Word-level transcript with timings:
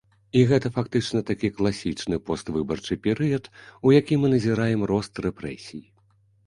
І 0.39 0.41
гэта 0.51 0.71
фактычна 0.77 1.21
такі 1.31 1.51
класічны 1.59 2.19
поствыбарчы 2.31 2.99
перыяд, 3.05 3.51
у 3.89 3.95
які 3.99 4.19
мы 4.25 4.35
назіраем 4.37 4.81
рост 4.95 5.13
рэпрэсій. 5.29 5.85